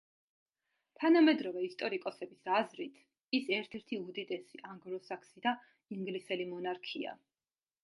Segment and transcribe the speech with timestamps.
[1.01, 2.97] თანამედროვე ისტორიკოსების აზრით
[3.41, 5.55] ის ერთ-ერთი უდიდესი ანგლო-საქსი და
[5.99, 7.17] ინგლისელი მონარქია.